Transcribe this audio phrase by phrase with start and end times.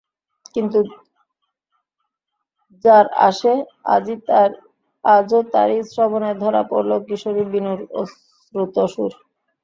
[0.55, 0.79] কিন্তু
[2.85, 3.53] যার আসে,
[5.05, 9.11] আজও তারই শ্রবণে ধরা পড়ল কিশোরী বিনুর অশ্রুত সুর।